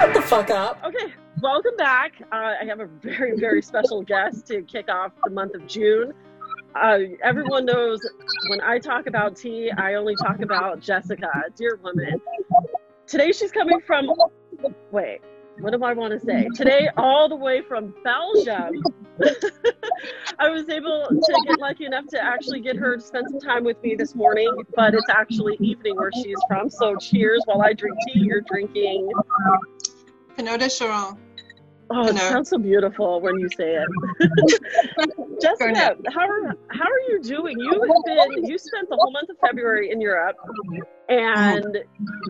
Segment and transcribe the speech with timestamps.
[0.00, 0.82] Shut the fuck up.
[0.82, 2.14] Okay, welcome back.
[2.32, 6.14] Uh, I have a very, very special guest to kick off the month of June.
[6.74, 8.00] Uh, everyone knows
[8.48, 12.18] when I talk about tea, I only talk about Jessica, dear woman.
[13.06, 14.10] Today she's coming from,
[14.90, 15.20] wait,
[15.58, 16.48] what do I want to say?
[16.54, 18.82] Today, all the way from Belgium.
[20.38, 23.64] I was able to get lucky enough to actually get her to spend some time
[23.64, 26.70] with me this morning, but it's actually evening where she's from.
[26.70, 28.20] So cheers while I drink tea.
[28.20, 29.10] You're drinking.
[30.40, 31.16] Pinot de.
[31.92, 33.88] Oh, it sounds so beautiful when you say it.
[35.42, 37.58] Jessica, how are how are you doing?
[37.58, 40.36] You have been you spent the whole month of February in Europe,
[41.10, 41.78] and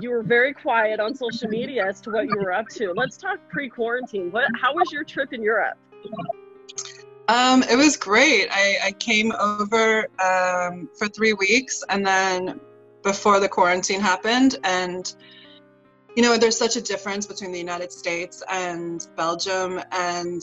[0.00, 2.92] you were very quiet on social media as to what you were up to.
[2.96, 4.32] Let's talk pre-quarantine.
[4.32, 5.78] What how was your trip in Europe?
[7.28, 8.48] Um, it was great.
[8.50, 12.58] I, I came over um, for three weeks, and then
[13.04, 15.14] before the quarantine happened, and
[16.20, 20.42] you know, there's such a difference between the United States and Belgium, and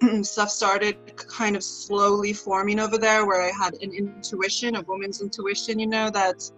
[0.24, 5.20] stuff started kind of slowly forming over there where I had an intuition, a woman's
[5.20, 6.48] intuition, you know, that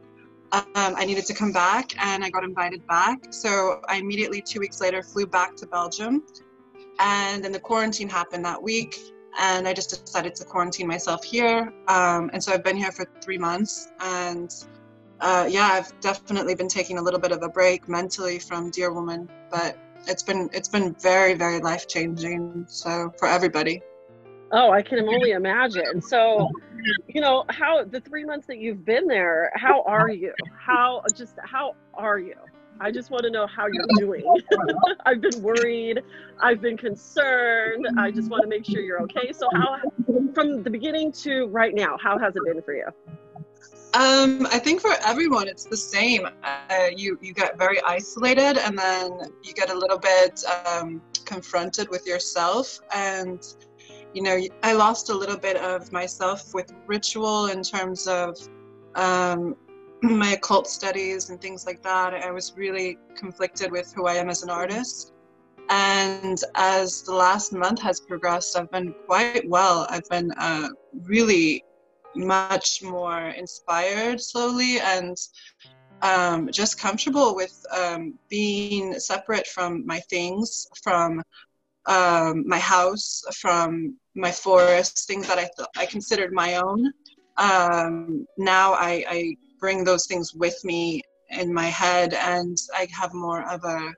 [0.53, 3.33] um, I needed to come back and I got invited back.
[3.33, 6.23] So I immediately, two weeks later, flew back to Belgium.
[6.99, 8.95] And then the quarantine happened that week.
[9.41, 11.73] And I just decided to quarantine myself here.
[11.89, 13.89] Um, and so I've been here for three months.
[14.01, 14.53] And
[15.21, 18.93] uh, yeah, I've definitely been taking a little bit of a break mentally from Dear
[18.93, 22.65] Woman, but it's been it's been very very life changing.
[22.69, 23.83] So for everybody.
[24.53, 26.03] Oh, I can only imagine.
[26.03, 26.49] So,
[27.07, 30.35] you know, how the three months that you've been there, how are you?
[30.59, 32.35] How just how are you?
[32.81, 34.25] I just want to know how you're doing.
[35.07, 36.03] I've been worried.
[36.41, 37.87] I've been concerned.
[37.99, 39.33] I just want to make sure you're okay.
[39.33, 39.77] So, how,
[40.35, 42.87] from the beginning to right now, how has it been for you?
[43.93, 46.27] Um, I think for everyone, it's the same.
[46.45, 51.89] Uh, you you get very isolated, and then you get a little bit um, confronted
[51.89, 52.79] with yourself.
[52.95, 53.43] And
[54.15, 58.37] you know, I lost a little bit of myself with ritual in terms of
[58.95, 59.57] um,
[60.03, 62.15] my occult studies and things like that.
[62.15, 65.13] I was really conflicted with who I am as an artist.
[65.69, 69.87] And as the last month has progressed, I've been quite well.
[69.89, 70.69] I've been uh,
[71.03, 71.65] really
[72.15, 75.17] much more inspired slowly and
[76.03, 81.23] um, just comfortable with um, being separate from my things, from
[81.87, 86.93] um, my house, from my forest, things that I th- I considered my own.
[87.37, 93.15] Um, now I, I bring those things with me in my head, and I have
[93.15, 93.93] more of a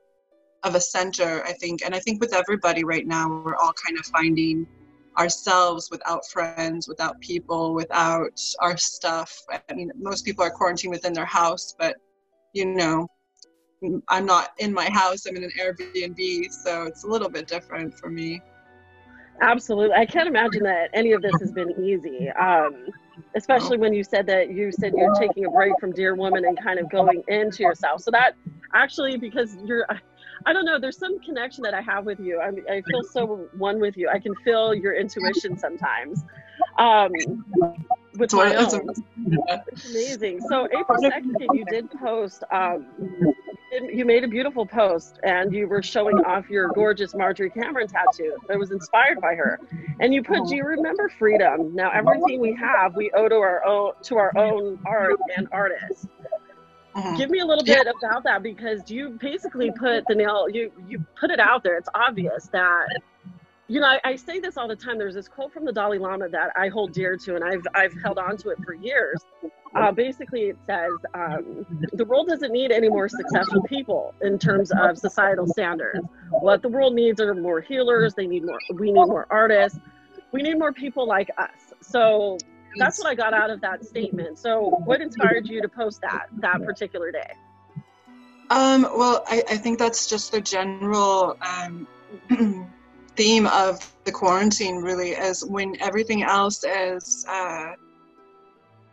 [0.65, 1.43] of a center.
[1.44, 4.67] I think, and I think with everybody right now, we're all kind of finding
[5.19, 9.37] ourselves without friends, without people, without our stuff.
[9.50, 11.97] I mean, most people are quarantined within their house, but
[12.53, 13.09] you know,
[14.09, 17.99] I'm not in my house, I'm in an Airbnb, so it's a little bit different
[17.99, 18.41] for me.
[19.41, 19.97] Absolutely.
[19.97, 22.31] I can't imagine that any of this has been easy.
[22.31, 22.87] Um,
[23.34, 26.59] especially when you said that you said you're taking a break from Dear Woman and
[26.62, 28.03] kind of going into yourself.
[28.03, 28.34] So that
[28.75, 29.87] actually, because you're,
[30.47, 30.79] I don't know.
[30.79, 32.41] There's some connection that I have with you.
[32.41, 34.09] I, I feel so one with you.
[34.09, 36.25] I can feel your intuition sometimes.
[36.79, 37.11] Um,
[38.17, 38.91] with my own.
[39.69, 40.41] It's amazing.
[40.49, 42.45] So April second, you did post.
[42.51, 42.87] Um,
[43.91, 48.37] you made a beautiful post, and you were showing off your gorgeous Marjorie Cameron tattoo
[48.49, 49.59] that was inspired by her.
[50.01, 53.65] And you put, "Do you remember freedom?" Now everything we have, we owe to our
[53.65, 56.07] own to our own art and artists.
[56.95, 57.17] Mm-hmm.
[57.17, 57.93] Give me a little bit yeah.
[57.97, 61.77] about that because you basically put the nail you you put it out there.
[61.77, 62.87] It's obvious that
[63.69, 64.99] you know I, I, say this all the time.
[64.99, 67.95] There's this quote from the Dalai Lama that I hold dear to, and I've I've
[68.03, 69.21] held on to it for years.
[69.75, 71.65] Uh, basically, it says um,
[71.95, 76.01] the world doesn't need any more successful people in terms of societal standards.
[76.29, 78.13] What the world needs are more healers.
[78.13, 78.59] They need more.
[78.75, 79.79] We need more artists.
[80.31, 81.73] We need more people like us.
[81.81, 82.37] So
[82.77, 84.38] that's what I got out of that statement.
[84.38, 87.33] So, what inspired you to post that that particular day?
[88.50, 91.88] Um, well, I, I think that's just the general um,
[93.17, 97.25] theme of the quarantine, really, is when everything else is.
[97.29, 97.73] Uh,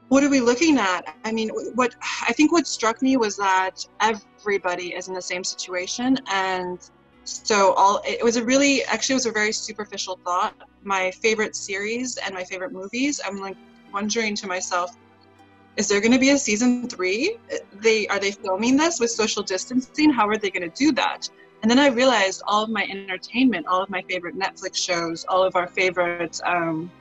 [0.08, 1.16] what are we looking at?
[1.24, 1.94] I mean, what
[2.28, 6.80] I think what struck me was that everybody is in the same situation, and
[7.26, 10.56] so all it was a really actually it was a very superficial thought.
[10.84, 13.20] My favorite series and my favorite movies.
[13.24, 13.58] I'm like
[13.94, 14.96] wondering to myself,
[15.78, 17.38] is there going to be a season three?
[17.74, 20.12] They are they filming this with social distancing?
[20.12, 21.30] How are they going to do that?
[21.62, 25.44] And then I realized all of my entertainment, all of my favorite Netflix shows, all
[25.44, 26.92] of our favorite um,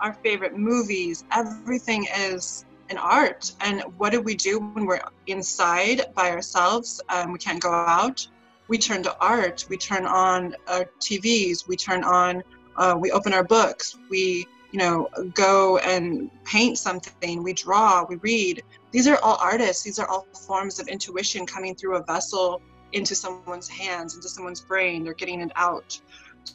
[0.00, 3.52] our favorite movies, everything is an art.
[3.60, 7.00] And what do we do when we're inside by ourselves?
[7.08, 8.26] Um, we can't go out.
[8.68, 9.66] we turn to art.
[9.68, 11.68] We turn on our TVs.
[11.68, 12.42] We turn on.
[12.76, 13.96] Uh, we open our books.
[14.08, 17.42] We you know go and paint something.
[17.42, 18.04] We draw.
[18.08, 18.62] We read.
[18.92, 19.82] These are all artists.
[19.82, 22.60] These are all forms of intuition coming through a vessel
[22.92, 25.04] into someone's hands, into someone's brain.
[25.04, 26.00] They're getting it out.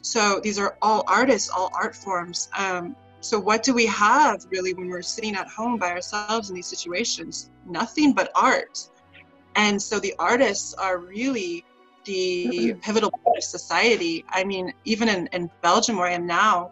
[0.02, 2.50] So these are all artists, all art forms.
[2.58, 6.56] Um, so what do we have really when we're sitting at home by ourselves in
[6.56, 7.50] these situations?
[7.66, 8.90] Nothing but art.
[9.56, 11.66] And so the artists are really
[12.04, 12.80] the mm-hmm.
[12.80, 14.26] pivotal part of society.
[14.30, 16.72] I mean, even in, in Belgium where I am now,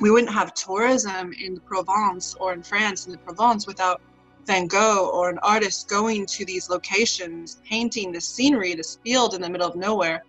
[0.00, 4.00] we wouldn't have tourism in the Provence or in France in the Provence without
[4.46, 9.40] Van Gogh or an artist going to these locations, painting this scenery, this field in
[9.40, 10.24] the middle of nowhere,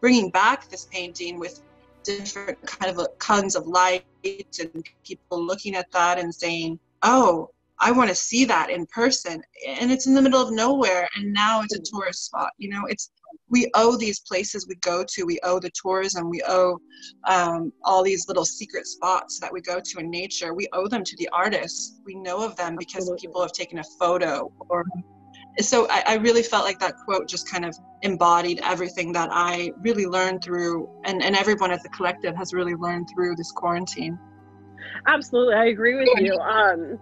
[0.00, 1.62] bringing back this painting with
[2.02, 7.50] different kind of uh, kinds of light and people looking at that and saying, "Oh,
[7.78, 11.32] I want to see that in person." And it's in the middle of nowhere, and
[11.32, 12.50] now it's a tourist spot.
[12.58, 13.10] You know, it's
[13.48, 15.24] we owe these places we go to.
[15.24, 16.28] We owe the tourism.
[16.28, 16.78] We owe
[17.28, 20.54] um, all these little secret spots that we go to in nature.
[20.54, 22.00] We owe them to the artists.
[22.04, 23.28] We know of them because Absolutely.
[23.28, 24.84] people have taken a photo or
[25.60, 29.70] so I, I, really felt like that quote just kind of embodied everything that I
[29.82, 34.18] really learned through, and, and everyone at the collective has really learned through this quarantine.
[35.06, 36.34] Absolutely, I agree with you.
[36.34, 36.98] Um,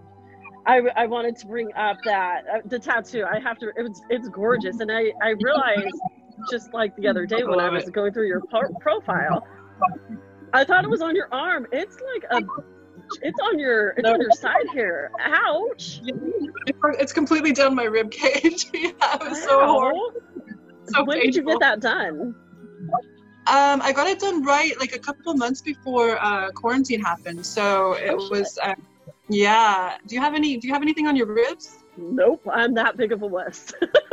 [0.65, 3.25] I, I wanted to bring up that uh, the tattoo.
[3.25, 3.71] I have to.
[3.75, 5.99] It was, it's gorgeous, and I I realized
[6.49, 8.41] just like the other day when I was going through your
[8.79, 9.45] profile,
[10.53, 11.67] I thought it was on your arm.
[11.71, 12.45] It's like a
[13.21, 14.13] it's on your it's no.
[14.13, 15.11] on your side here.
[15.19, 16.01] Ouch!
[16.05, 18.67] It's completely down my rib cage.
[18.73, 20.13] yeah, it was so horrible.
[20.85, 21.21] So when painful.
[21.21, 22.35] did you get that done?
[23.45, 27.45] Um, I got it done right like a couple months before uh, quarantine happened.
[27.45, 28.75] So it oh, was, uh,
[29.27, 29.97] yeah.
[30.07, 30.57] Do you have any?
[30.57, 31.77] Do you have anything on your ribs?
[31.97, 33.73] Nope, I'm that big of a wuss.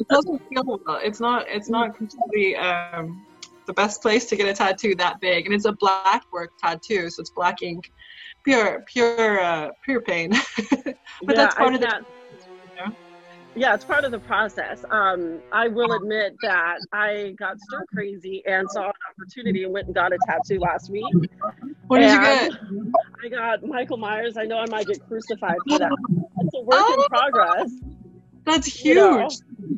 [0.00, 1.00] it doesn't feel well.
[1.02, 1.46] It's not.
[1.48, 3.24] It's not completely um,
[3.66, 7.10] the best place to get a tattoo that big, and it's a black work tattoo,
[7.10, 7.90] so it's black ink
[8.46, 10.30] pure, pure, uh, pure pain.
[10.30, 10.96] but
[11.28, 12.04] yeah, that's part I of the.
[13.58, 14.84] Yeah, it's part of the process.
[14.90, 19.86] Um, I will admit that I got stir crazy and saw an opportunity and went
[19.86, 21.06] and got a tattoo last week.
[21.86, 22.52] What did you get?
[23.24, 24.36] I got Michael Myers.
[24.36, 25.90] I know I might get crucified for that.
[26.40, 27.70] It's a work oh, in progress.
[28.46, 28.86] That's huge.
[28.86, 29.28] You know,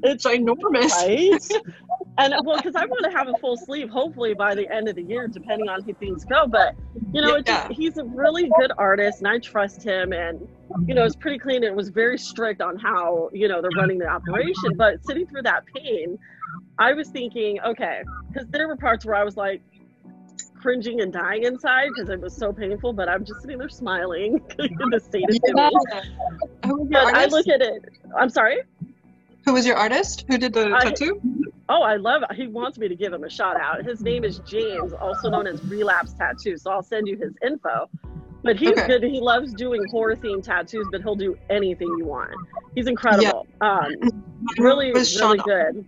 [0.05, 0.93] it's enormous.
[0.93, 1.31] Right?
[2.19, 4.97] and well, because I want to have a full sleeve, hopefully by the end of
[4.97, 6.47] the year, depending on how things go.
[6.47, 6.77] But
[7.13, 7.67] you know, yeah.
[7.67, 10.13] just, he's a really good artist, and I trust him.
[10.13, 10.47] And
[10.87, 11.65] you know, it's pretty clean.
[11.65, 14.77] It was very strict on how you know they're running the operation.
[14.77, 16.19] But sitting through that pain,
[16.79, 19.63] I was thinking, okay, because there were parts where I was like
[20.59, 22.93] cringing and dying inside because it was so painful.
[22.93, 27.05] But I'm just sitting there smiling in the state of yeah.
[27.05, 27.85] But I look at it.
[28.17, 28.63] I'm sorry.
[29.45, 30.25] Who was your artist?
[30.29, 31.21] Who did the tattoo?
[31.71, 32.37] Oh, I love it.
[32.37, 33.85] He wants me to give him a shout out.
[33.85, 36.57] His name is James, also known as Relapse Tattoo.
[36.57, 37.89] So I'll send you his info.
[38.43, 38.87] But he's okay.
[38.87, 39.03] good.
[39.03, 42.31] He loves doing horror themed tattoos, but he'll do anything you want.
[42.75, 43.47] He's incredible.
[43.61, 43.79] Yeah.
[43.79, 44.25] Um,
[44.59, 45.85] really, really good.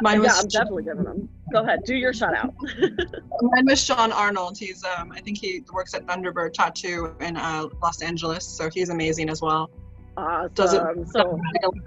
[0.00, 1.28] Mine yeah, I'm definitely giving him.
[1.52, 2.54] Go ahead, do your shout out.
[3.42, 4.56] Mine was Sean Arnold.
[4.56, 8.88] He's um, I think he works at Thunderbird Tattoo in uh, Los Angeles, so he's
[8.88, 9.70] amazing as well.
[10.16, 10.52] Awesome.
[10.54, 11.40] Does it so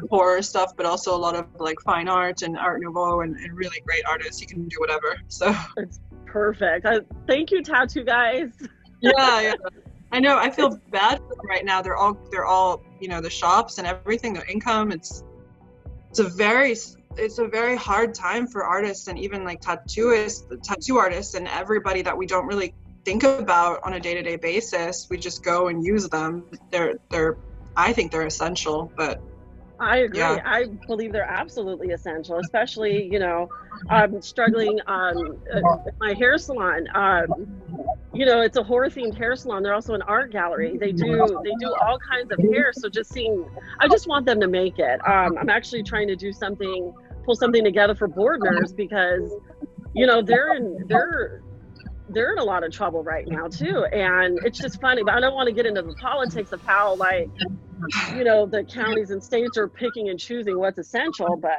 [0.09, 3.53] horror stuff, but also a lot of like fine art and Art Nouveau and, and
[3.53, 4.39] really great artists.
[4.39, 5.15] He can do whatever.
[5.27, 6.85] So it's perfect.
[6.85, 8.49] I, thank you, tattoo guys.
[9.01, 9.53] yeah, yeah.
[10.11, 10.37] I know.
[10.37, 11.81] I feel bad for them right now.
[11.81, 14.33] They're all they're all you know the shops and everything.
[14.33, 14.91] Their income.
[14.91, 15.23] It's
[16.09, 16.75] it's a very
[17.17, 22.01] it's a very hard time for artists and even like tattooists, tattoo artists, and everybody
[22.01, 25.07] that we don't really think about on a day-to-day basis.
[25.09, 26.45] We just go and use them.
[26.71, 27.37] They're they're
[27.77, 29.21] I think they're essential, but
[29.79, 30.19] I agree.
[30.19, 30.41] Yeah.
[30.45, 33.49] I believe they're absolutely essential, especially, you know,
[33.89, 35.37] I'm struggling um,
[35.99, 36.87] my hair salon.
[36.95, 37.27] Um,
[38.13, 39.63] you know, it's a horror themed hair salon.
[39.63, 40.77] They're also an art gallery.
[40.77, 42.71] They do they do all kinds of hair.
[42.71, 43.45] So just seeing,
[43.79, 45.05] I just want them to make it.
[45.05, 46.93] Um, I'm actually trying to do something,
[47.25, 49.31] pull something together for Boardners because,
[49.93, 51.41] you know, they're in they're
[52.09, 53.85] they're in a lot of trouble right now too.
[53.85, 56.95] And it's just funny but i don't want to get into the politics of how
[56.95, 57.29] like
[58.15, 61.51] you know the counties and states are picking and choosing what's essential but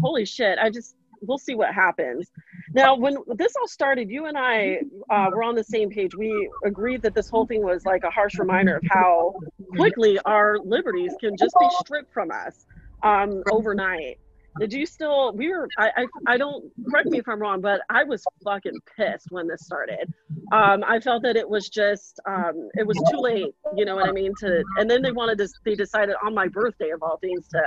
[0.00, 0.94] holy shit i just
[1.26, 2.30] we'll see what happens.
[2.72, 6.14] Now when this all started you and i uh, were on the same page.
[6.14, 9.34] We agreed that this whole thing was like a harsh reminder of how
[9.76, 12.66] quickly our liberties can just be stripped from us
[13.02, 14.18] um, overnight
[14.58, 17.80] did you still we were I, I i don't correct me if i'm wrong but
[17.90, 20.12] i was fucking pissed when this started.
[20.52, 24.08] Um i felt that it was just um it was too late you know what
[24.08, 27.18] i mean to and then they wanted to they decided on my birthday of all
[27.18, 27.62] things to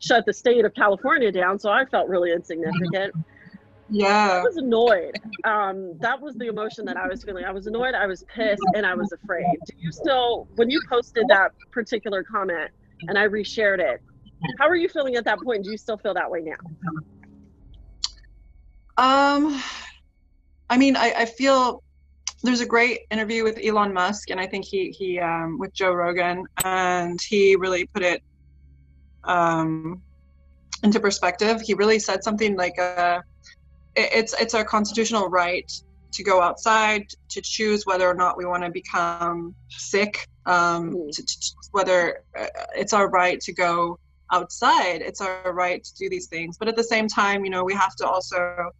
[0.00, 3.14] shut the state of california down so i felt really insignificant.
[3.90, 4.40] Yeah.
[4.40, 5.18] I was annoyed.
[5.44, 7.44] Um that was the emotion that i was feeling.
[7.46, 9.46] I was annoyed i was pissed and i was afraid.
[9.66, 12.70] Do you still when you posted that particular comment
[13.08, 14.02] and i reshared it
[14.58, 15.64] how are you feeling at that point?
[15.64, 16.56] Do you still feel that way now?
[18.96, 19.62] Um,
[20.68, 21.82] I mean, I, I feel
[22.42, 25.92] there's a great interview with Elon Musk, and I think he he um, with Joe
[25.92, 28.22] Rogan, and he really put it
[29.24, 30.02] um,
[30.82, 31.60] into perspective.
[31.60, 33.20] He really said something like, uh,
[33.96, 35.70] it, "It's it's our constitutional right
[36.12, 41.10] to go outside to choose whether or not we want to become sick, um, mm.
[41.12, 43.98] to, to, whether uh, it's our right to go
[44.32, 46.56] outside it's our right to do these things.
[46.58, 48.70] But at the same time you know we have to also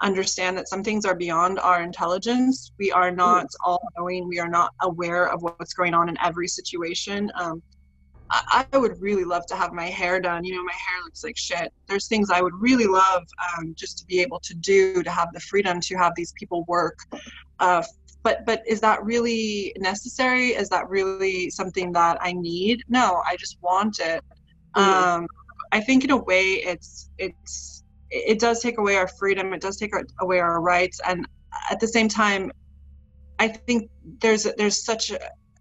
[0.00, 2.72] understand that some things are beyond our intelligence.
[2.78, 4.28] We are not all knowing.
[4.28, 7.30] We are not aware of what's going on in every situation.
[7.34, 7.62] Um,
[8.30, 10.44] I, I, would really love to have my hair done.
[10.44, 11.72] You know my hair looks like shit.
[11.86, 13.22] There's things i would really love
[13.56, 16.64] um, just to be able to do to have the freedom to have these people
[16.68, 16.98] work.
[17.58, 17.82] Uh,
[18.22, 20.48] but but is that really necessary?
[20.48, 22.84] Is that really something that i need?
[22.88, 24.22] No i just want it
[24.74, 25.26] um,
[25.72, 29.52] I think in a way it's it's it does take away our freedom.
[29.52, 31.26] It does take away our rights, and
[31.70, 32.50] at the same time,
[33.38, 35.18] I think there's there's such a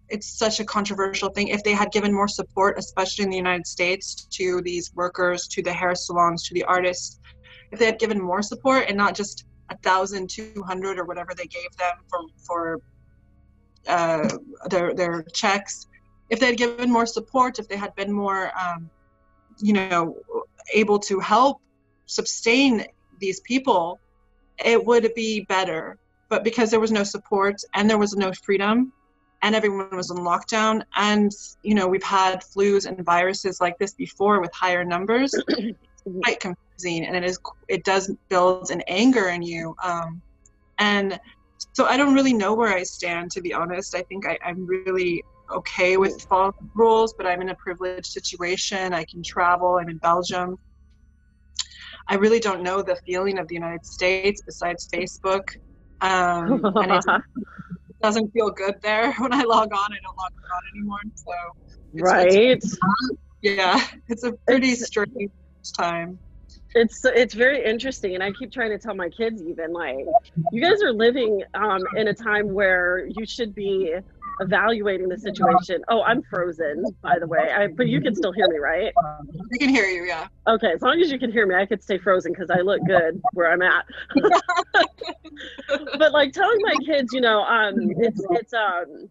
[0.09, 1.49] it's such a controversial thing.
[1.49, 5.61] If they had given more support, especially in the United States, to these workers, to
[5.61, 7.19] the hair salons, to the artists,
[7.71, 11.33] if they had given more support and not just a thousand, two hundred, or whatever
[11.35, 12.79] they gave them for for
[13.87, 14.29] uh,
[14.69, 15.87] their their checks,
[16.29, 18.89] if they had given more support, if they had been more um,
[19.59, 20.15] you know
[20.73, 21.61] able to help
[22.05, 22.85] sustain
[23.19, 23.99] these people
[24.63, 25.97] it would be better.
[26.29, 28.91] But because there was no support and there was no freedom
[29.43, 33.93] and everyone was in lockdown and you know we've had flus and viruses like this
[33.93, 35.73] before with higher numbers it's
[36.23, 37.37] quite confusing and it is
[37.67, 40.19] it does build an anger in you um,
[40.79, 41.19] and
[41.73, 43.93] so i don't really know where i stand to be honest.
[43.93, 48.93] I think I, i'm really okay with following rules, but I'm in a privileged situation.
[48.93, 49.77] I can travel.
[49.77, 50.57] I'm in Belgium.
[52.07, 55.57] I really don't know the feeling of the United States besides Facebook.
[56.01, 57.05] Um, and it
[58.01, 59.13] doesn't feel good there.
[59.19, 60.99] When I log on, I don't log on anymore.
[61.15, 61.33] So,
[61.93, 62.31] right.
[62.31, 62.77] It's,
[63.41, 65.31] yeah, it's a pretty it's, strange
[65.77, 66.19] time.
[66.75, 70.05] It's it's very interesting, and I keep trying to tell my kids even like,
[70.51, 73.95] you guys are living um, in a time where you should be
[74.39, 75.83] evaluating the situation.
[75.89, 77.51] Oh, I'm frozen, by the way.
[77.55, 78.93] I, but you can still hear me, right?
[78.97, 80.27] I can hear you, yeah.
[80.47, 82.81] Okay, as long as you can hear me, I could stay frozen because I look
[82.87, 83.85] good where I'm at.
[85.97, 89.09] but like telling my kids, you know, um, it's it's um,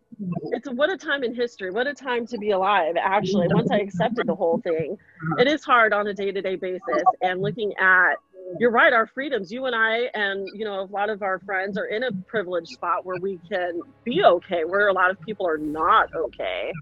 [0.53, 1.71] it's what a time in history.
[1.71, 2.95] What a time to be alive.
[2.99, 4.97] Actually, once I accepted the whole thing,
[5.39, 8.15] it is hard on a day to day basis, and looking at
[8.59, 11.77] you're right our freedoms you and i and you know a lot of our friends
[11.77, 15.47] are in a privileged spot where we can be okay where a lot of people
[15.47, 16.73] are not okay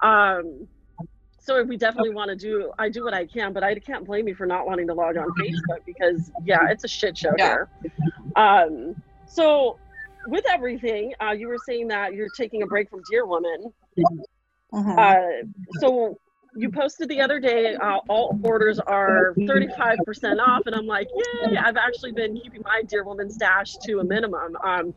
[0.00, 0.66] um
[1.38, 4.26] so we definitely want to do i do what i can but i can't blame
[4.26, 7.46] you for not wanting to log on facebook because yeah it's a shit show yeah.
[7.46, 7.70] here
[8.36, 8.94] um
[9.26, 9.78] so
[10.28, 13.72] with everything uh, you were saying that you're taking a break from dear woman
[14.72, 14.98] mm-hmm.
[14.98, 16.16] uh, so
[16.54, 21.56] you posted the other day uh, all orders are 35% off and i'm like yay
[21.56, 24.56] i've actually been keeping my dear woman stash to a minimum.
[24.62, 24.94] Um,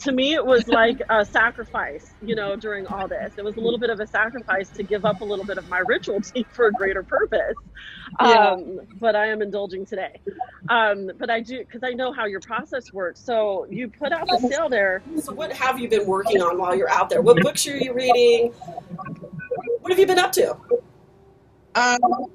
[0.00, 3.34] to me it was like a sacrifice you know during all this.
[3.36, 5.68] It was a little bit of a sacrifice to give up a little bit of
[5.68, 7.56] my ritual tea for a greater purpose.
[8.18, 8.82] Um, yeah.
[9.00, 10.20] but i am indulging today.
[10.68, 13.20] Um, but i do because i know how your process works.
[13.20, 15.02] So you put out the sale there.
[15.20, 17.22] So what have you been working on while you're out there?
[17.22, 18.52] What books are you reading?
[19.80, 20.56] What have you been up to
[21.76, 22.26] um,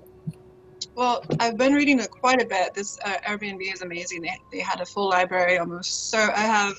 [0.95, 2.74] well, I've been reading quite a bit.
[2.74, 4.21] This uh, Airbnb is amazing.
[4.21, 6.10] They, they had a full library almost.
[6.10, 6.75] So I have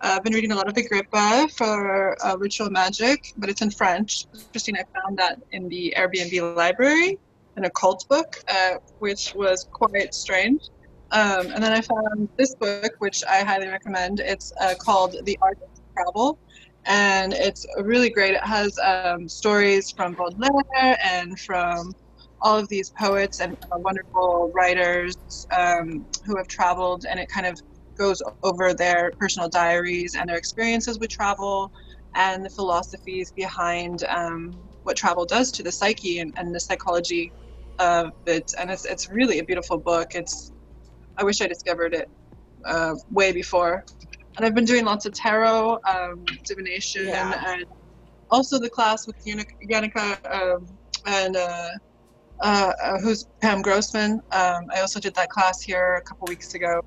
[0.00, 4.26] uh, been reading a lot of Agrippa for uh, Ritual Magic, but it's in French.
[4.34, 7.18] Interesting, I found that in the Airbnb library,
[7.56, 10.68] an occult book, uh, which was quite strange.
[11.12, 14.20] Um, and then I found this book, which I highly recommend.
[14.20, 16.38] It's uh, called The Art of Travel
[16.86, 18.34] and it's really great.
[18.34, 21.92] It has um, stories from Baudelaire and from
[22.42, 25.14] all of these poets and uh, wonderful writers
[25.56, 27.58] um, who have traveled, and it kind of
[27.98, 31.70] goes over their personal diaries and their experiences with travel
[32.14, 34.50] and the philosophies behind um,
[34.82, 37.32] what travel does to the psyche and, and the psychology
[37.78, 40.08] of it, and it's it's really a beautiful book.
[40.14, 40.52] It's
[41.18, 42.08] I wish I discovered it
[42.66, 43.84] uh, way before.
[44.36, 47.42] And I've been doing lots of tarot, um, divination, Yeah.
[47.46, 47.64] and
[48.30, 50.66] also the class with Yannick- Yannicka um,
[51.06, 51.68] and uh,
[52.40, 54.22] uh, uh, who's Pam Grossman.
[54.32, 56.82] Um, I also did that class here a couple weeks ago.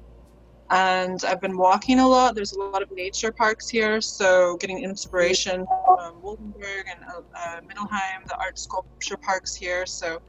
[0.69, 2.33] And I've been walking a lot.
[2.33, 7.59] There's a lot of nature parks here, so getting inspiration from Woldenberg and uh, uh,
[7.61, 9.85] Middelheim, the art sculpture parks here.
[9.85, 10.19] So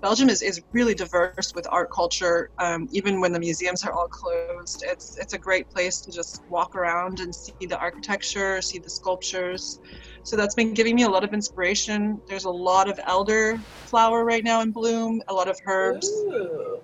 [0.00, 4.08] Belgium is, is really diverse with art culture, um, even when the museums are all
[4.08, 4.82] closed.
[4.86, 8.88] It's, it's a great place to just walk around and see the architecture, see the
[8.88, 9.78] sculptures.
[10.22, 12.20] So that's been giving me a lot of inspiration.
[12.28, 16.08] There's a lot of elder flower right now in bloom, a lot of herbs.
[16.08, 16.80] Ooh.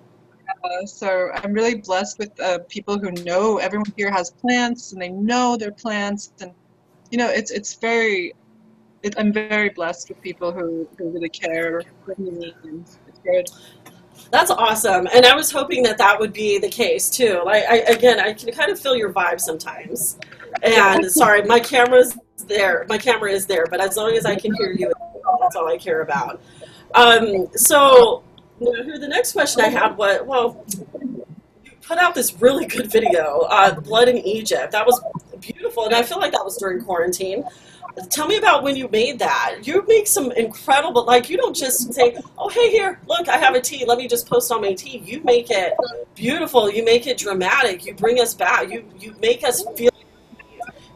[0.63, 5.01] Uh, so I'm really blessed with uh, people who know everyone here has plants and
[5.01, 6.51] they know their plants and
[7.11, 8.33] you know it's it's very
[9.03, 12.87] it, I'm very blessed with people who, who really care for me and
[13.23, 13.47] good.
[14.29, 17.41] That's awesome, and I was hoping that that would be the case too.
[17.45, 20.17] Like, I, again, I can kind of feel your vibe sometimes.
[20.63, 22.85] And sorry, my camera's there.
[22.89, 24.91] My camera is there, but as long as I can hear you,
[25.41, 26.41] that's all I care about.
[26.93, 28.23] Um, so,
[28.59, 30.65] the next question I had was, well,
[31.01, 35.01] you put out this really good video, uh, "Blood in Egypt." That was
[35.39, 37.45] beautiful, and I feel like that was during quarantine.
[38.09, 39.59] Tell me about when you made that.
[39.63, 43.55] You make some incredible, like you don't just say, "Oh, hey, here, look, I have
[43.55, 43.85] a tea.
[43.85, 45.73] Let me just post on my tea." You make it
[46.15, 46.69] beautiful.
[46.71, 47.85] You make it dramatic.
[47.85, 48.69] You bring us back.
[48.69, 49.91] You you make us feel.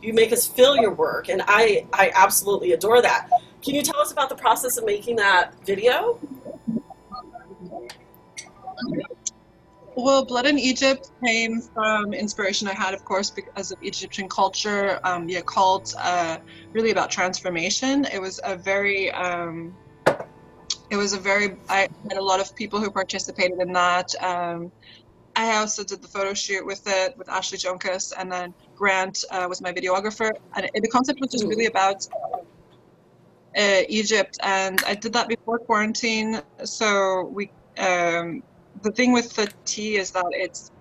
[0.01, 3.29] You make us feel your work, and I I absolutely adore that.
[3.63, 6.19] Can you tell us about the process of making that video?
[10.03, 14.99] Well, Blood in Egypt came from inspiration I had, of course, because of Egyptian culture,
[15.03, 16.39] um, the occult, uh,
[16.73, 18.05] really about transformation.
[18.05, 19.75] It was a very, um,
[20.89, 24.15] it was a very, I had a lot of people who participated in that.
[24.23, 24.71] Um,
[25.35, 29.45] I also did the photo shoot with it with Ashley Jonkus, and then Grant uh,
[29.47, 30.31] was my videographer.
[30.55, 32.07] And it, the concept was just really about
[33.55, 36.41] uh, Egypt, and I did that before quarantine.
[36.63, 38.41] So we, um,
[38.81, 40.71] the thing with the tea is that it's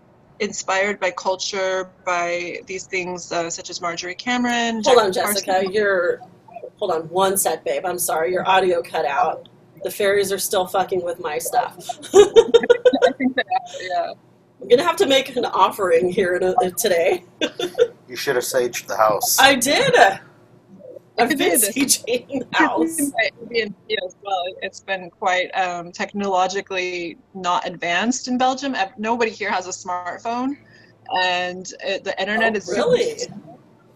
[0.40, 4.82] inspired by culture, by these things uh, such as Marjorie Cameron.
[4.84, 5.52] Hold on, Jessica.
[5.52, 5.75] Parsons.
[5.75, 6.21] You're
[6.78, 7.84] hold on one sec, babe.
[7.84, 9.49] I'm sorry, your audio cut out.
[9.84, 11.89] The fairies are still fucking with my stuff.
[12.15, 13.47] I think that,
[13.80, 14.13] yeah.
[14.60, 17.25] I'm gonna have to make an offering here in a, today.
[18.08, 19.39] You should have saged the house.
[19.39, 19.95] I did.
[21.23, 23.00] I've been the house.
[23.00, 23.75] Airbnb
[24.06, 24.45] as well.
[24.63, 28.75] It's been quite um, technologically not advanced in Belgium.
[28.99, 30.56] Nobody here has a smartphone,
[31.23, 33.17] and it, the internet Oh, is really?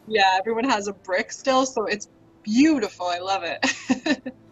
[0.06, 0.36] yeah.
[0.38, 2.08] Everyone has a brick still, so it's
[2.42, 3.06] beautiful.
[3.06, 4.32] I love it.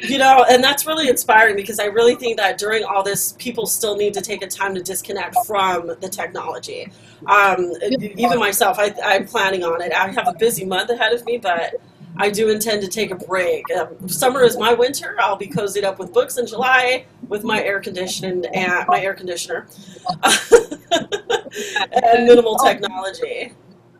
[0.00, 3.66] You know, and that's really inspiring because I really think that during all this, people
[3.66, 6.90] still need to take a time to disconnect from the technology.
[7.26, 7.72] Um,
[8.16, 9.92] even myself, I, I'm planning on it.
[9.92, 11.74] I have a busy month ahead of me, but
[12.16, 13.64] I do intend to take a break.
[13.74, 15.16] Um, summer is my winter.
[15.18, 19.14] I'll be cozied up with books in July with my air conditioned and my air
[19.14, 19.66] conditioner
[20.22, 23.52] and minimal technology.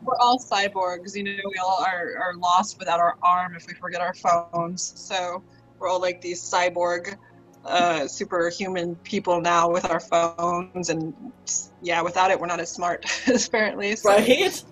[0.02, 1.36] We're all cyborgs, you know.
[1.48, 4.92] We all are, are lost without our arm if we forget our phones.
[4.96, 5.42] So
[5.78, 7.16] we're all like these cyborg,
[7.64, 11.14] uh, superhuman people now with our phones, and
[11.80, 13.06] yeah, without it, we're not as smart
[13.46, 13.96] apparently.
[13.96, 14.10] So.
[14.10, 14.62] right?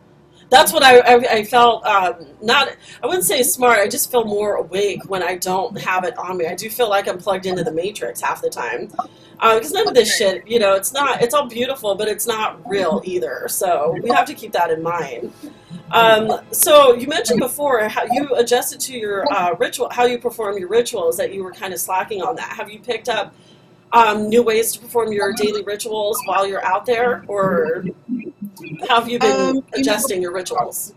[0.50, 1.84] That's what I, I, I felt.
[1.86, 3.78] Um, not, I wouldn't say smart.
[3.78, 6.46] I just feel more awake when I don't have it on me.
[6.46, 8.90] I do feel like I'm plugged into the matrix half the time,
[9.34, 11.22] because none of this shit, you know, it's not.
[11.22, 13.46] It's all beautiful, but it's not real either.
[13.48, 15.32] So we have to keep that in mind.
[15.92, 20.58] Um, so you mentioned before how you adjusted to your uh, ritual, how you perform
[20.58, 21.16] your rituals.
[21.16, 22.48] That you were kind of slacking on that.
[22.48, 23.34] Have you picked up
[23.92, 27.84] um, new ways to perform your daily rituals while you're out there, or
[28.88, 30.94] how have you been Um, you know- adjusting your rituals?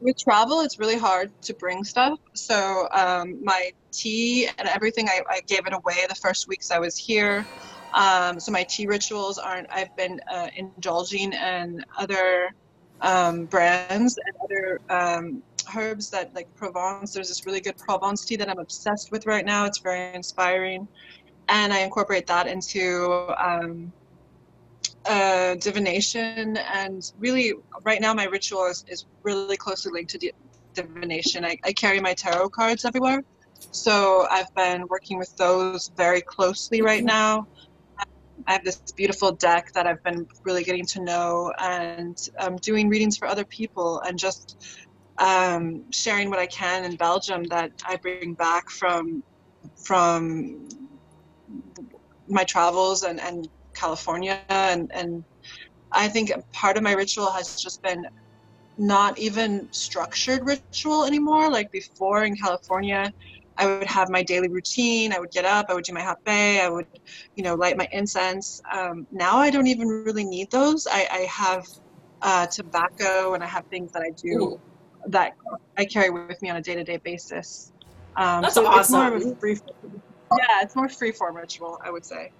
[0.00, 2.18] with travel, it's really hard to bring stuff.
[2.34, 6.78] So um, my tea and everything, I, I gave it away the first weeks I
[6.78, 7.46] was here.
[7.94, 9.66] Um, so my tea rituals aren't.
[9.70, 12.50] I've been uh, indulging in other
[13.00, 15.42] um, brands and other um,
[15.74, 17.14] herbs that like Provence.
[17.14, 19.64] There's this really good Provence tea that I'm obsessed with right now.
[19.64, 20.86] It's very inspiring,
[21.48, 23.34] and I incorporate that into.
[23.38, 23.92] Um,
[25.08, 27.52] uh, divination and really
[27.84, 30.32] right now my ritual is, is really closely linked to di-
[30.74, 31.44] divination.
[31.44, 33.22] I, I carry my tarot cards everywhere
[33.70, 37.46] so i've been working with those very closely right now.
[38.46, 42.88] I have this beautiful deck that i've been really getting to know and um, doing
[42.88, 44.56] readings for other people and just
[45.18, 49.22] um, sharing what i can in belgium that i bring back from
[49.84, 50.68] from
[52.28, 55.24] my travels and, and California and, and
[55.92, 58.04] I think part of my ritual has just been
[58.78, 61.50] not even structured ritual anymore.
[61.50, 63.10] Like before in California,
[63.56, 65.12] I would have my daily routine.
[65.12, 66.86] I would get up, I would do my hape, I would,
[67.36, 68.60] you know, light my incense.
[68.72, 70.86] Um, now I don't even really need those.
[70.90, 71.64] I, I have
[72.22, 74.58] uh, tobacco and I have things that I do
[75.08, 75.32] that
[75.78, 77.72] I carry with me on a day to day basis.
[78.18, 79.32] Um, That's so it's more of awesome.
[79.32, 82.30] a free, yeah, it's more free form ritual, I would say.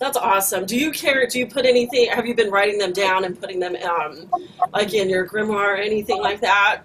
[0.00, 0.64] That's awesome.
[0.64, 1.26] Do you care?
[1.26, 2.08] Do you put anything?
[2.10, 4.30] Have you been writing them down and putting them, um,
[4.72, 6.82] like in your grimoire or anything like that?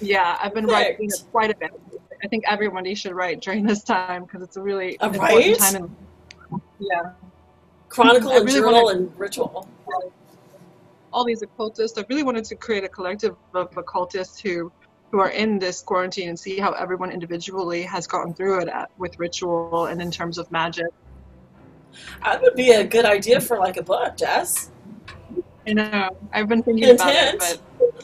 [0.00, 1.72] Yeah, I've been writing quite a bit.
[2.22, 5.58] I think everybody should write during this time because it's a really Uh, important right?
[5.58, 5.96] time.
[6.52, 7.10] In, yeah,
[7.88, 9.68] Chronicle and really journal wanna- and ritual.
[11.12, 11.98] all these occultists.
[11.98, 14.70] I really wanted to create a collective of occultists who
[15.10, 18.90] who are in this quarantine and see how everyone individually has gotten through it at,
[18.98, 20.86] with ritual and in terms of magic.
[22.22, 24.70] That would be a good idea for like a book, Jess.
[25.66, 27.60] I know I've been thinking Hint, about it,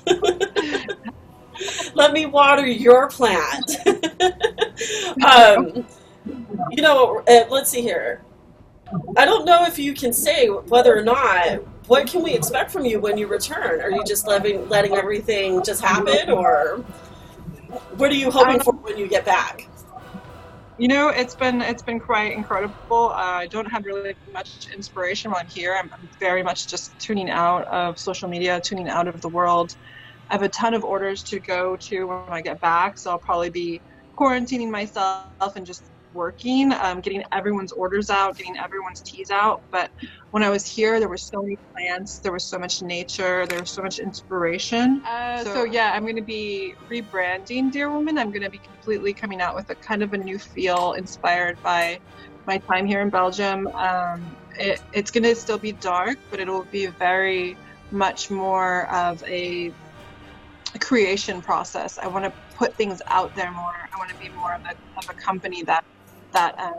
[0.07, 0.99] but
[1.95, 3.77] Let me water your plant.
[5.27, 5.87] um,
[6.71, 8.23] you know, uh, let's see here.
[9.17, 11.63] I don't know if you can say whether or not.
[11.87, 13.81] What can we expect from you when you return?
[13.81, 16.85] Are you just letting letting everything just happen, or
[17.97, 19.67] what are you hoping for when you get back?
[20.81, 23.13] You know it's been it's been quite incredible.
[23.15, 25.77] Uh, I don't have really much inspiration while I'm here.
[25.79, 29.73] I'm, I'm very much just tuning out of social media, tuning out of the world.
[30.31, 33.19] I have a ton of orders to go to when I get back, so I'll
[33.19, 33.83] probably be
[34.19, 39.63] quarantining myself and just working, um, getting everyone's orders out, getting everyone's teas out.
[39.71, 39.91] But
[40.31, 43.61] when I was here, there were so many plants, there was so much nature, there
[43.61, 45.03] was so much inspiration.
[45.05, 48.19] Uh, so, yeah, I'm going to be rebranding Dear Woman.
[48.19, 51.63] I'm going to be completely coming out with a kind of a new feel inspired
[51.63, 51.99] by
[52.47, 53.67] my time here in Belgium.
[53.69, 57.57] Um, it, it's going to still be dark, but it will be very
[57.91, 59.73] much more of a
[60.81, 61.99] creation process.
[61.99, 63.75] I want to put things out there more.
[63.93, 65.85] I want to be more of a, of a company that
[66.33, 66.79] that um,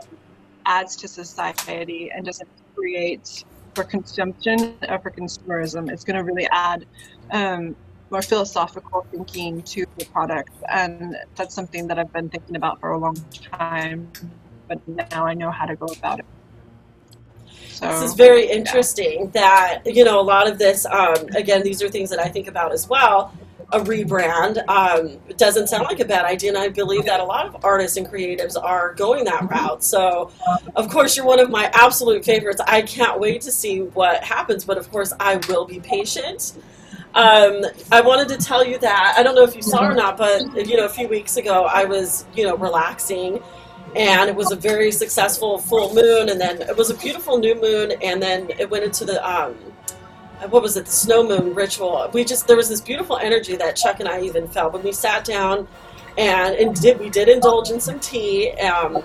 [0.66, 5.90] adds to society and doesn't create for consumption or for consumerism.
[5.90, 6.84] It's going to really add
[7.30, 7.74] um,
[8.10, 12.90] more philosophical thinking to the product, and that's something that I've been thinking about for
[12.92, 14.10] a long time.
[14.68, 16.26] But now I know how to go about it.
[17.68, 21.82] So This is very interesting that, you know, a lot of this, um, again, these
[21.82, 23.34] are things that I think about as well.
[23.72, 27.46] A rebrand um, doesn't sound like a bad idea, and I believe that a lot
[27.46, 29.82] of artists and creatives are going that route.
[29.82, 30.30] So,
[30.76, 32.60] of course, you're one of my absolute favorites.
[32.66, 36.54] I can't wait to see what happens, but of course, I will be patient.
[37.14, 40.16] Um, I wanted to tell you that I don't know if you saw or not,
[40.16, 43.42] but you know, a few weeks ago, I was, you know, relaxing
[43.94, 47.54] and it was a very successful full moon and then it was a beautiful new
[47.60, 49.54] moon and then it went into the um
[50.48, 53.76] what was it the snow moon ritual we just there was this beautiful energy that
[53.76, 55.66] chuck and i even felt when we sat down
[56.18, 58.96] and, and did we did indulge in some tea um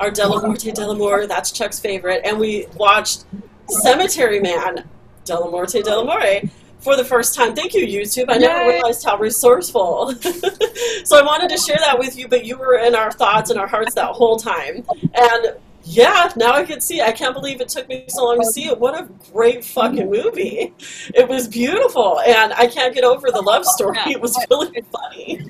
[0.00, 3.24] our Dellamorte Dellamore that's chuck's favorite and we watched
[3.68, 4.88] cemetery man
[5.24, 7.54] Dellamorte Dellamore for the first time.
[7.54, 8.26] Thank you, YouTube.
[8.28, 10.14] I never realized how resourceful.
[11.04, 13.58] so I wanted to share that with you, but you were in our thoughts and
[13.58, 14.84] our hearts that whole time.
[15.14, 15.56] And
[15.88, 17.00] yeah, now I can see.
[17.00, 18.78] I can't believe it took me so long to see it.
[18.78, 20.74] What a great fucking movie!
[21.14, 23.98] It was beautiful, and I can't get over the love story.
[24.06, 25.46] It was really funny.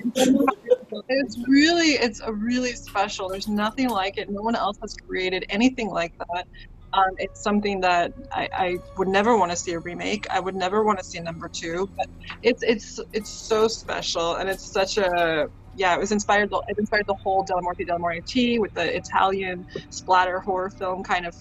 [1.08, 3.28] It's really, it's a really special.
[3.28, 4.30] There's nothing like it.
[4.30, 6.46] No one else has created anything like that.
[6.92, 10.26] Um, it's something that I, I would never want to see a remake.
[10.30, 11.90] I would never want to see number two.
[11.96, 12.08] But
[12.42, 15.94] it's it's it's so special, and it's such a yeah.
[15.94, 16.50] It was inspired.
[16.50, 21.34] the- It inspired the whole Dellamorte Dellamore with the Italian splatter horror film kind of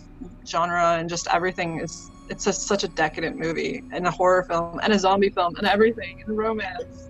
[0.48, 2.12] genre, and just everything is.
[2.30, 5.66] It's just such a decadent movie, and a horror film, and a zombie film, and
[5.68, 7.07] everything, and romance.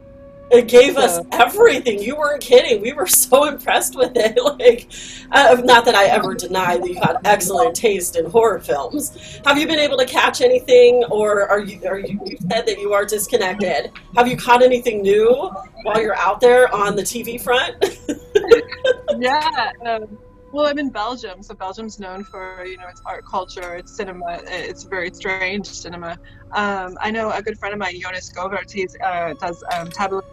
[0.50, 2.02] It gave us everything.
[2.02, 2.82] You weren't kidding.
[2.82, 4.38] We were so impressed with it.
[4.58, 4.90] Like,
[5.32, 9.40] uh, not that I ever deny that you had excellent taste in horror films.
[9.46, 11.86] Have you been able to catch anything, or are you?
[11.86, 13.92] Are you, you said that you are disconnected.
[14.16, 15.52] Have you caught anything new
[15.84, 17.76] while you're out there on the TV front?
[19.20, 19.72] yeah.
[19.86, 20.18] Um,
[20.52, 24.40] well, I'm in Belgium, so Belgium's known for you know its art culture, its cinema.
[24.46, 26.18] It's very strange cinema.
[26.54, 28.72] Um, I know a good friend of mine, Jonas Govaerts.
[28.72, 30.24] He uh, does um, Tabula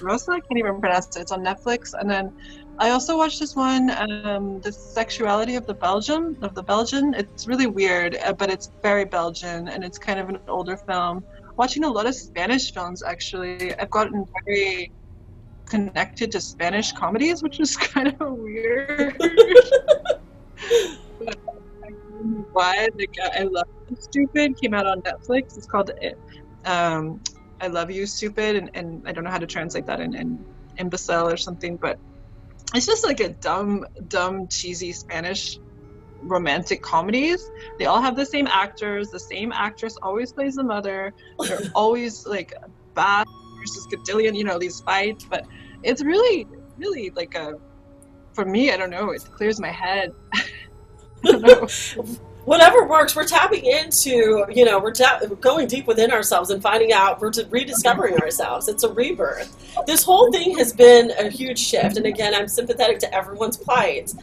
[0.00, 0.32] Rasa.
[0.32, 1.20] I can't even pronounce it.
[1.20, 1.94] It's on Netflix.
[1.98, 2.32] And then
[2.78, 7.14] I also watched this one, um, the sexuality of the Belgium of the Belgian.
[7.14, 11.24] It's really weird, uh, but it's very Belgian, and it's kind of an older film.
[11.56, 14.92] Watching a lot of Spanish films, actually, I've gotten very
[15.66, 19.16] connected to Spanish comedies, which is kind of weird.
[21.18, 21.38] but
[22.52, 25.56] why like I love you, stupid came out on Netflix.
[25.56, 25.90] It's called
[26.64, 27.20] um,
[27.60, 30.44] I love you stupid, and, and I don't know how to translate that in, in
[30.78, 31.98] imbecile or something, but
[32.74, 35.58] it's just like a dumb, dumb, cheesy Spanish
[36.22, 37.50] romantic comedies.
[37.78, 39.10] They all have the same actors.
[39.10, 41.14] The same actress always plays the mother.
[41.38, 42.52] They're always like
[42.94, 43.26] bad
[43.66, 45.26] versus Cotillion, you know, these fights.
[45.28, 45.46] But
[45.82, 46.46] it's really,
[46.78, 47.54] really like a,
[48.32, 50.12] for me, I don't know, it clears my head.
[52.44, 56.92] Whatever works, we're tapping into, you know, we're ta- going deep within ourselves and finding
[56.92, 58.68] out, we're rediscovering ourselves.
[58.68, 59.74] It's a rebirth.
[59.84, 61.96] This whole thing has been a huge shift.
[61.96, 64.14] And again, I'm sympathetic to everyone's plight.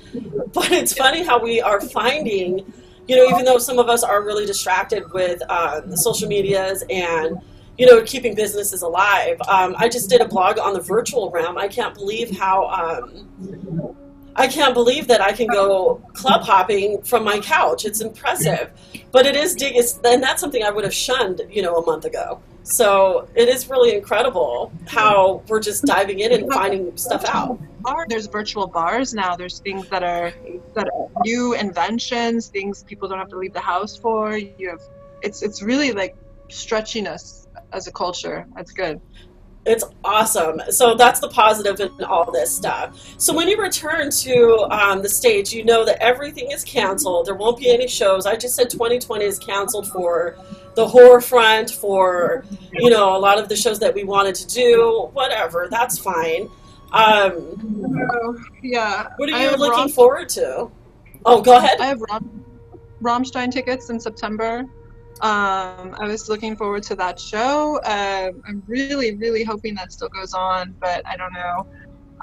[0.54, 2.72] But it's funny how we are finding,
[3.10, 6.82] you know, even though some of us are really distracted with uh, the social medias
[6.90, 7.42] and,
[7.78, 9.38] you know, keeping businesses alive.
[9.48, 11.58] Um, I just did a blog on the virtual realm.
[11.58, 13.96] I can't believe how um,
[14.36, 17.86] I can't believe that I can go club hopping from my couch.
[17.86, 18.72] It's impressive,
[19.12, 19.76] but it is dig.
[20.04, 22.42] And that's something I would have shunned, you know, a month ago.
[22.64, 27.60] So it is really incredible how we're just diving in and finding stuff out.
[28.08, 29.36] There's virtual bars now.
[29.36, 30.34] There's things that are
[30.74, 34.38] that are new inventions, things people don't have to leave the house for.
[34.38, 34.82] You have
[35.22, 36.16] it's it's really like
[36.50, 38.46] stretching us as a culture.
[38.56, 39.02] That's good.
[39.66, 40.62] It's awesome.
[40.70, 43.16] So that's the positive in all this stuff.
[43.18, 47.28] So when you return to um, the stage, you know that everything is canceled.
[47.28, 48.26] There won't be any shows.
[48.26, 50.38] I just said 2020 is canceled for
[50.76, 54.48] the horror front, for you know a lot of the shows that we wanted to
[54.48, 55.10] do.
[55.14, 56.50] Whatever, that's fine.
[56.92, 59.08] Um, oh, yeah.
[59.18, 60.70] What are you looking Rom- forward to?
[61.26, 61.80] Oh, go ahead.
[61.80, 62.46] I have Rom-
[63.02, 64.66] Rammstein tickets in September.
[65.22, 67.80] Um, I was looking forward to that show.
[67.86, 71.66] Uh, I'm really, really hoping that still goes on, but I don't know.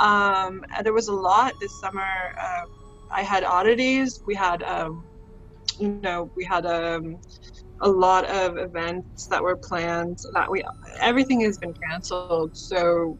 [0.00, 2.02] Um, there was a lot this summer.
[2.02, 2.64] Uh,
[3.14, 4.20] I had oddities.
[4.26, 5.04] We had, um,
[5.78, 7.16] you know, we had um,
[7.80, 10.18] a lot of events that were planned.
[10.34, 10.62] That we
[11.00, 12.50] everything has been canceled.
[12.54, 13.18] So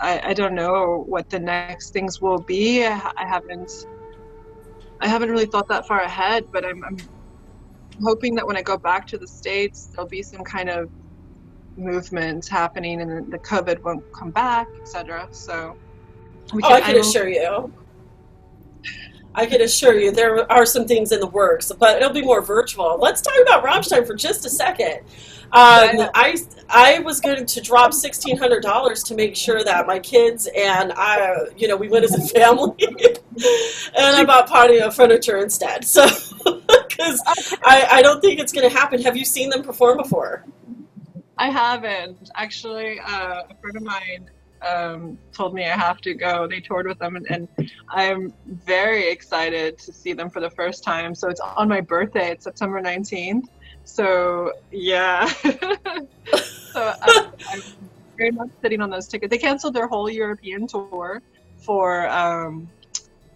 [0.00, 2.84] I, I don't know what the next things will be.
[2.86, 3.72] I, I haven't.
[5.00, 6.96] I haven't really thought that far ahead, but I'm, I'm
[8.02, 10.90] hoping that when I go back to the States, there'll be some kind of
[11.76, 15.28] movement happening and the COVID won't come back, etc.
[15.30, 15.76] So,
[16.52, 17.72] oh, can, I can assure you.
[19.36, 22.40] I can assure you there are some things in the works, but it'll be more
[22.40, 22.98] virtual.
[22.98, 25.00] Let's talk about Rammstein for just a second.
[25.52, 26.36] Um, I
[26.70, 30.92] I was going to drop sixteen hundred dollars to make sure that my kids and
[30.96, 35.84] I, you know, we went as a family, and I bought patio furniture instead.
[35.84, 36.06] So,
[36.88, 37.22] because
[37.62, 39.02] I, I don't think it's going to happen.
[39.02, 40.44] Have you seen them perform before?
[41.36, 42.98] I haven't actually.
[43.00, 44.30] Uh, a friend of mine
[44.66, 46.46] um, told me I have to go.
[46.46, 50.82] They toured with them, and, and, I'm very excited to see them for the first
[50.82, 51.14] time.
[51.14, 52.30] So it's on my birthday.
[52.30, 53.44] It's September 19th.
[53.84, 55.26] So yeah.
[56.72, 57.62] so I'm, I'm,
[58.16, 59.30] very much sitting on those tickets.
[59.30, 61.20] They canceled their whole European tour
[61.58, 62.68] for um,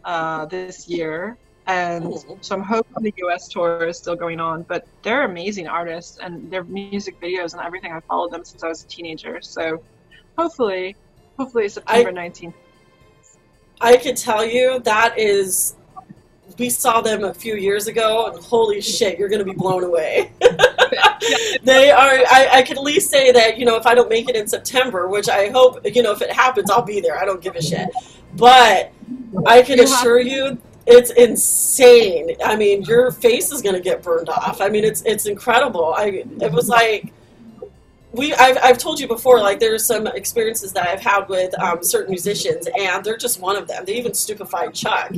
[0.05, 1.37] uh, this year.
[1.66, 2.35] And mm-hmm.
[2.40, 6.51] so I'm hoping the US tour is still going on, but they're amazing artists and
[6.51, 7.93] their music videos and everything.
[7.93, 9.40] I've followed them since I was a teenager.
[9.43, 9.83] So
[10.37, 10.97] hopefully,
[11.40, 12.53] hopefully September 19th.
[13.81, 15.74] I can tell you that is
[16.59, 19.83] we saw them a few years ago, and holy shit, you're going to be blown
[19.83, 20.31] away.
[21.62, 22.11] they are.
[22.29, 24.46] I, I can at least say that you know if I don't make it in
[24.46, 27.18] September, which I hope you know if it happens, I'll be there.
[27.18, 27.88] I don't give a shit.
[28.37, 28.92] But
[29.46, 32.37] I can assure you, it's insane.
[32.44, 34.61] I mean, your face is going to get burned off.
[34.61, 35.94] I mean, it's it's incredible.
[35.96, 37.14] I it was like
[38.12, 41.83] we I've, I've told you before like there's some experiences that I've had with um,
[41.83, 43.85] certain musicians and they're just one of them.
[43.85, 45.12] They even stupefied Chuck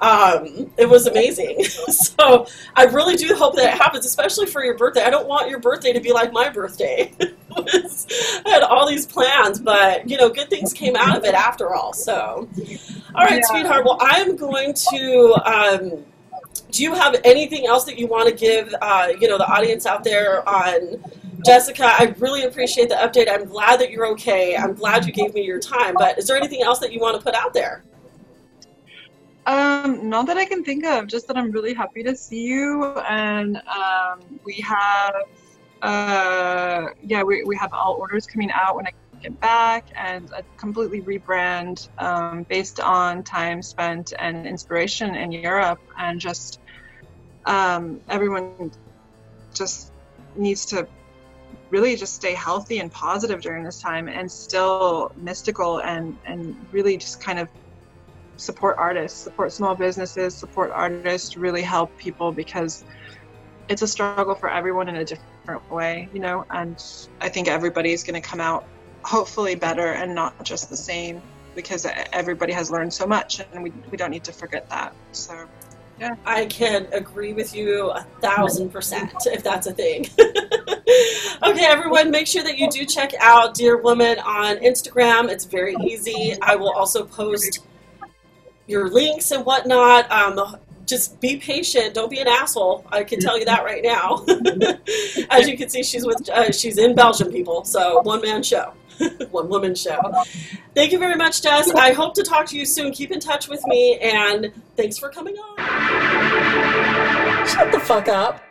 [0.00, 1.64] um, it was amazing.
[1.88, 2.46] so
[2.76, 5.02] I really do hope that it happens, especially for your birthday.
[5.02, 7.12] I don't want your birthday to be like my birthday.
[7.56, 11.74] I had all these plans, but you know, good things came out of it after
[11.74, 11.92] all.
[11.92, 12.48] So,
[13.14, 13.46] all right, yeah.
[13.48, 13.84] sweetheart.
[13.84, 15.34] Well, I'm going to.
[15.44, 16.04] Um,
[16.70, 19.86] do you have anything else that you want to give, uh, you know, the audience
[19.86, 21.02] out there on
[21.44, 21.84] Jessica?
[21.84, 23.28] I really appreciate the update.
[23.30, 24.56] I'm glad that you're okay.
[24.56, 25.94] I'm glad you gave me your time.
[25.96, 27.84] But is there anything else that you want to put out there?
[29.46, 32.84] Um, not that I can think of, just that I'm really happy to see you.
[33.08, 35.14] And um, we have,
[35.80, 40.42] uh, yeah, we, we have all orders coming out when I get back and a
[40.58, 45.80] completely rebrand um, based on time spent and inspiration in Europe.
[45.96, 46.60] And just
[47.46, 48.70] um, everyone
[49.54, 49.92] just
[50.36, 50.86] needs to
[51.70, 56.96] really just stay healthy and positive during this time and still mystical and, and really
[56.96, 57.48] just kind of
[58.36, 62.84] support artists, support small businesses, support artists, really help people because
[63.68, 66.82] it's a struggle for everyone in a different way, you know, and
[67.20, 68.64] I think everybody's going to come out
[69.02, 71.20] hopefully better and not just the same
[71.54, 74.94] because everybody has learned so much and we, we don't need to forget that.
[75.12, 75.46] So,
[76.00, 76.16] yeah.
[76.24, 80.06] I can agree with you a thousand percent if that's a thing.
[81.42, 85.28] okay, everyone, make sure that you do check out Dear Woman on Instagram.
[85.28, 86.36] It's very easy.
[86.42, 87.60] I will also post
[88.66, 90.10] your links and whatnot.
[90.10, 90.56] Um,
[90.86, 91.94] just be patient.
[91.94, 92.84] Don't be an asshole.
[92.90, 94.24] I can tell you that right now.
[95.30, 97.64] As you can see, she's with uh, she's in Belgium, people.
[97.64, 98.72] So one man show,
[99.30, 100.00] one woman show.
[100.74, 101.70] Thank you very much, Jess.
[101.70, 102.92] I hope to talk to you soon.
[102.92, 105.56] Keep in touch with me, and thanks for coming on.
[107.46, 108.47] Shut the fuck up.